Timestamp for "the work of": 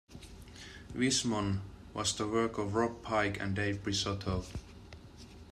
2.15-2.73